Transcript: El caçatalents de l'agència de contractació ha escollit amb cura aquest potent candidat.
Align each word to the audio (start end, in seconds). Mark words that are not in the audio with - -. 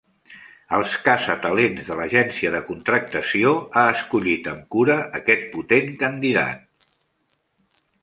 El 0.77 0.85
caçatalents 1.07 1.91
de 1.91 1.97
l'agència 1.99 2.53
de 2.57 2.63
contractació 2.71 3.53
ha 3.61 3.85
escollit 3.93 4.53
amb 4.57 4.67
cura 4.79 4.99
aquest 5.23 5.49
potent 5.57 5.97
candidat. 6.05 6.69